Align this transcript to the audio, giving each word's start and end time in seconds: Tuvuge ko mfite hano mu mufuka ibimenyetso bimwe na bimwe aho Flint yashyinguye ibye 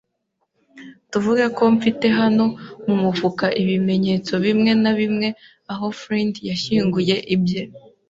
Tuvuge 1.11 1.45
ko 1.55 1.63
mfite 1.75 2.05
hano 2.19 2.45
mu 2.85 2.95
mufuka 3.03 3.45
ibimenyetso 3.61 4.33
bimwe 4.45 4.71
na 4.83 4.91
bimwe 4.99 5.27
aho 5.71 5.85
Flint 5.99 6.35
yashyinguye 6.49 7.15
ibye 7.35 7.61